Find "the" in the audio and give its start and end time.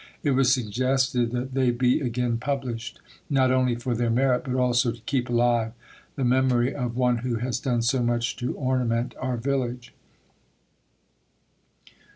6.15-6.25